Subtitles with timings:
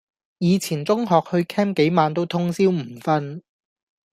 [0.39, 3.43] 以前中學去 camp 幾晚都通宵唔瞓